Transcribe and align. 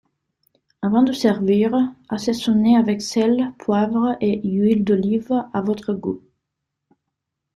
Avant 0.81 1.03
de 1.03 1.11
servir, 1.13 1.75
assaisonner 2.09 2.75
avec 2.75 3.03
sel, 3.03 3.53
poivre 3.59 4.17
et 4.19 4.41
huile 4.49 4.83
d’olive 4.83 5.31
à 5.53 5.61
votre 5.61 5.93
goût. 5.93 6.23